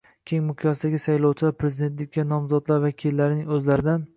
keng 0.29 0.39
miqyosdagi 0.45 1.01
saylovchilar 1.03 1.53
prezidentlikka 1.63 2.27
nomzodlar 2.33 2.83
vakillarining 2.89 3.57
o‘zlaridan 3.59 4.05